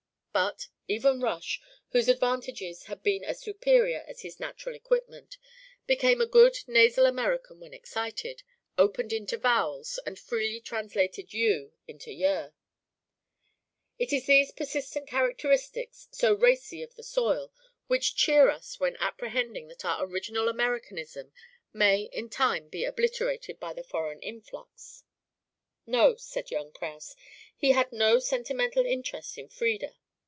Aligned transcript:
But, 0.33 0.69
even 0.87 1.19
Rush, 1.19 1.59
whose 1.89 2.07
advantages 2.07 2.83
had 2.85 3.03
been 3.03 3.21
as 3.25 3.41
superior 3.41 4.05
as 4.07 4.21
his 4.21 4.39
natural 4.39 4.73
equipment, 4.77 5.37
became 5.87 6.21
a 6.21 6.25
good 6.25 6.57
nasal 6.67 7.05
American 7.05 7.59
when 7.59 7.73
excited, 7.73 8.41
opened 8.77 9.11
into 9.11 9.37
vowels, 9.37 9.99
and 10.05 10.17
freely 10.17 10.61
translated 10.61 11.33
you 11.33 11.73
into 11.85 12.13
yer. 12.13 12.53
It 13.99 14.13
is 14.13 14.25
these 14.25 14.53
persistent 14.53 15.05
characteristics, 15.09 16.07
so 16.13 16.33
racy 16.33 16.81
of 16.81 16.95
the 16.95 17.03
soil, 17.03 17.51
which 17.87 18.15
cheer 18.15 18.49
us 18.49 18.79
when 18.79 18.95
apprehending 19.01 19.67
that 19.67 19.83
our 19.83 20.05
original 20.05 20.47
Americanism 20.47 21.33
may 21.73 22.03
in 22.03 22.29
time 22.29 22.69
be 22.69 22.85
obliterated 22.85 23.59
by 23.59 23.73
the 23.73 23.83
foreign 23.83 24.21
influx. 24.21 25.03
No, 25.85 26.15
said 26.15 26.51
young 26.51 26.71
Kraus, 26.71 27.17
he 27.57 27.71
had 27.73 27.91
no 27.91 28.17
sentimental 28.19 28.85
interest 28.85 29.37
in 29.37 29.49
Frieda. 29.49 29.97